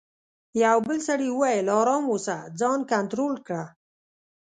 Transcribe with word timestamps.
یوه 0.63 0.81
بل 0.87 0.97
سړي 1.07 1.29
وویل: 1.31 1.67
آرام 1.79 2.03
اوسه، 2.13 2.37
ځان 2.59 2.79
کنټرول 2.91 3.33
کړه. 3.47 3.65